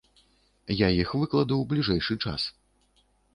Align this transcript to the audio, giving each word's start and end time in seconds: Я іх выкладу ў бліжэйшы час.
Я 0.75 0.87
іх 1.01 1.11
выкладу 1.19 1.53
ў 1.57 1.63
бліжэйшы 1.75 2.19
час. 2.25 2.49